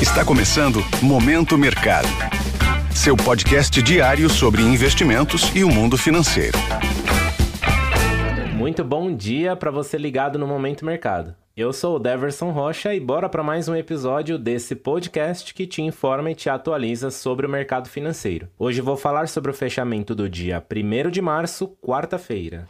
[0.00, 2.06] Está começando Momento Mercado.
[2.94, 6.58] Seu podcast diário sobre investimentos e o mundo financeiro.
[8.54, 11.34] Muito bom dia para você ligado no Momento Mercado.
[11.56, 15.80] Eu sou o Deverson Rocha e bora para mais um episódio desse podcast que te
[15.80, 18.48] informa e te atualiza sobre o mercado financeiro.
[18.58, 22.68] Hoje vou falar sobre o fechamento do dia 1 de março, quarta-feira.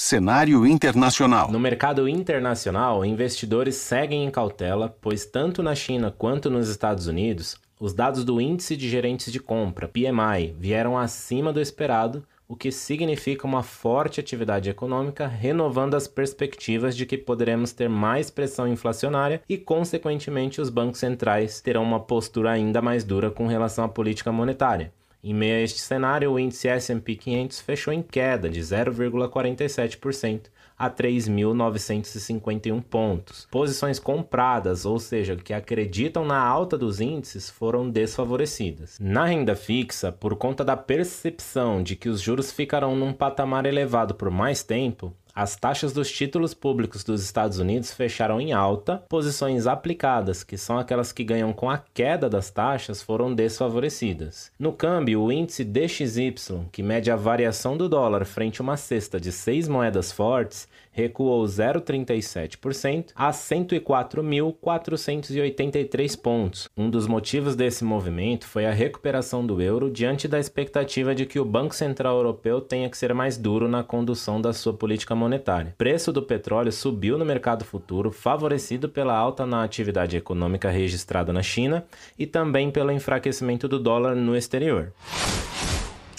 [0.00, 1.50] Cenário internacional.
[1.50, 7.56] No mercado internacional, investidores seguem em cautela, pois tanto na China quanto nos Estados Unidos,
[7.80, 12.70] os dados do Índice de Gerentes de Compra, PMI, vieram acima do esperado, o que
[12.70, 19.42] significa uma forte atividade econômica, renovando as perspectivas de que poderemos ter mais pressão inflacionária
[19.48, 24.30] e, consequentemente, os bancos centrais terão uma postura ainda mais dura com relação à política
[24.30, 24.92] monetária.
[25.22, 30.42] Em meio a este cenário, o índice S&P 500 fechou em queda de 0,47%
[30.78, 33.48] a 3.951 pontos.
[33.50, 38.96] Posições compradas, ou seja, que acreditam na alta dos índices, foram desfavorecidas.
[39.00, 44.14] Na renda fixa, por conta da percepção de que os juros ficarão num patamar elevado
[44.14, 49.68] por mais tempo, as taxas dos títulos públicos dos Estados Unidos fecharam em alta, posições
[49.68, 54.50] aplicadas, que são aquelas que ganham com a queda das taxas, foram desfavorecidas.
[54.58, 56.34] No câmbio, o índice DXY,
[56.72, 60.66] que mede a variação do dólar frente a uma cesta de seis moedas fortes,
[60.98, 66.68] recuou 0,37% a 104.483 pontos.
[66.76, 71.38] Um dos motivos desse movimento foi a recuperação do euro diante da expectativa de que
[71.38, 75.70] o Banco Central Europeu tenha que ser mais duro na condução da sua política monetária.
[75.74, 81.32] O preço do petróleo subiu no mercado futuro, favorecido pela alta na atividade econômica registrada
[81.32, 81.86] na China
[82.18, 84.92] e também pelo enfraquecimento do dólar no exterior.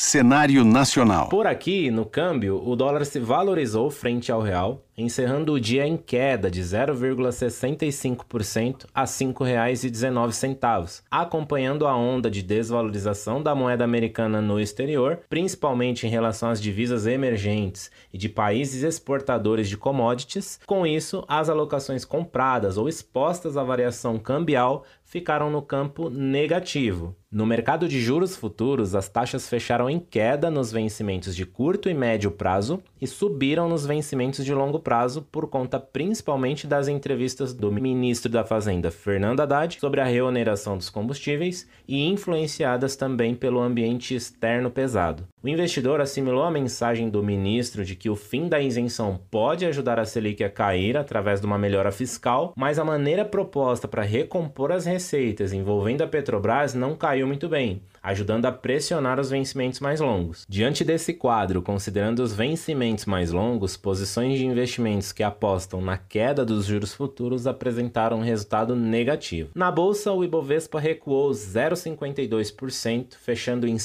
[0.02, 1.28] Cenário nacional.
[1.28, 5.96] Por aqui, no câmbio, o dólar se valorizou frente ao real, encerrando o dia em
[5.96, 14.60] queda de 0,65% a R$ 5,19, acompanhando a onda de desvalorização da moeda americana no
[14.60, 20.60] exterior, principalmente em relação às divisas emergentes e de países exportadores de commodities.
[20.66, 27.16] Com isso, as alocações compradas ou expostas à variação cambial ficaram no campo negativo.
[27.32, 31.94] No mercado de juros futuros, as taxas fecharam em queda nos vencimentos de curto e
[31.94, 37.54] médio prazo e subiram nos vencimentos de longo prazo prazo por conta principalmente das entrevistas
[37.54, 43.60] do ministro da Fazenda, Fernando Haddad, sobre a reoneração dos combustíveis e influenciadas também pelo
[43.60, 45.28] ambiente externo pesado.
[45.42, 49.98] O investidor assimilou a mensagem do ministro de que o fim da isenção pode ajudar
[49.98, 54.70] a Selic a cair através de uma melhora fiscal, mas a maneira proposta para recompor
[54.70, 60.00] as receitas envolvendo a Petrobras não caiu muito bem ajudando a pressionar os vencimentos mais
[60.00, 60.46] longos.
[60.48, 66.46] Diante desse quadro, considerando os vencimentos mais longos, posições de investimentos que apostam na queda
[66.46, 69.52] dos juros futuros apresentaram um resultado negativo.
[69.54, 73.78] Na bolsa, o Ibovespa recuou 0,52%, fechando em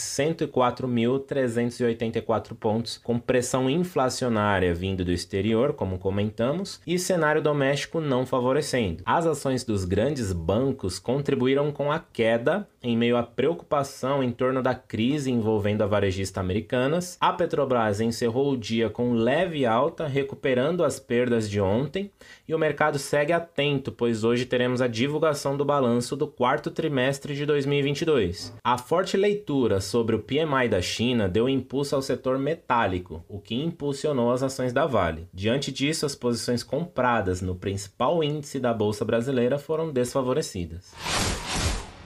[1.47, 9.03] 104.384 pontos, com pressão inflacionária vindo do exterior, como comentamos, e cenário doméstico não favorecendo.
[9.06, 14.62] As ações dos grandes bancos contribuíram com a queda em meio à preocupação em torno
[14.62, 17.16] da crise envolvendo a varejista Americanas.
[17.19, 22.11] A Petrobras encerrou o dia com leve alta, recuperando as perdas de ontem,
[22.47, 27.34] e o mercado segue atento, pois hoje teremos a divulgação do balanço do quarto trimestre
[27.34, 28.55] de 2022.
[28.62, 33.56] A forte leitura sobre o PMI da China deu impulso ao setor metálico, o que
[33.56, 35.26] impulsionou as ações da Vale.
[35.34, 40.94] Diante disso, as posições compradas no principal índice da bolsa brasileira foram desfavorecidas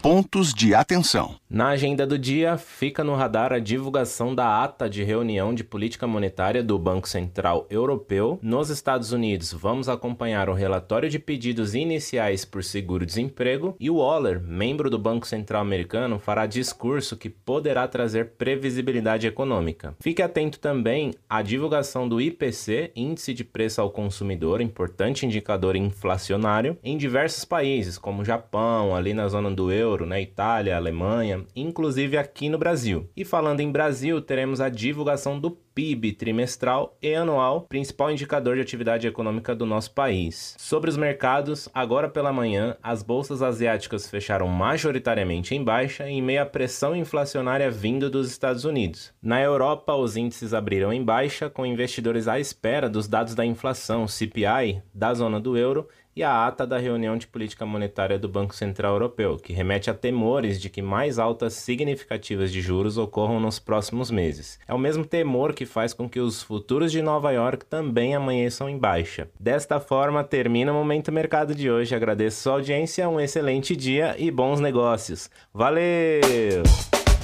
[0.08, 1.34] pontos de atenção.
[1.50, 6.06] Na agenda do dia, fica no radar a divulgação da ata de reunião de política
[6.06, 8.38] monetária do Banco Central Europeu.
[8.40, 14.40] Nos Estados Unidos, vamos acompanhar o relatório de pedidos iniciais por seguro-desemprego e o Waller,
[14.40, 19.94] membro do Banco Central Americano, fará discurso que poderá trazer previsibilidade econômica.
[20.00, 26.78] Fique atento também à divulgação do IPC, Índice de Preço ao Consumidor, importante indicador inflacionário,
[26.82, 30.22] em diversos países, como Japão, ali na zona do euro euro, né?
[30.22, 33.08] Itália, Alemanha, inclusive aqui no Brasil.
[33.16, 38.62] E falando em Brasil, teremos a divulgação do PIB trimestral e anual, principal indicador de
[38.62, 40.56] atividade econômica do nosso país.
[40.58, 46.42] Sobre os mercados, agora pela manhã, as bolsas asiáticas fecharam majoritariamente em baixa em meio
[46.42, 49.12] à pressão inflacionária vindo dos Estados Unidos.
[49.22, 54.08] Na Europa, os índices abriram em baixa, com investidores à espera dos dados da inflação
[54.08, 55.88] CPI da zona do euro
[56.18, 59.94] e a ata da reunião de política monetária do Banco Central Europeu, que remete a
[59.94, 64.58] temores de que mais altas significativas de juros ocorram nos próximos meses.
[64.66, 68.68] É o mesmo temor que faz com que os futuros de Nova York também amanheçam
[68.68, 69.28] em baixa.
[69.38, 71.94] Desta forma, termina o Momento Mercado de hoje.
[71.94, 75.30] Agradeço sua audiência, um excelente dia e bons negócios.
[75.54, 76.64] Valeu!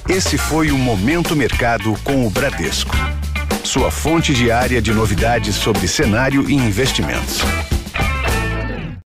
[0.07, 2.95] Esse foi o Momento Mercado com o Bradesco.
[3.61, 7.41] Sua fonte diária de novidades sobre cenário e investimentos.